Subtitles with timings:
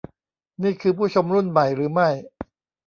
[0.63, 2.09] นี่คือผู้ชมรุ่นใหม่หรือไม่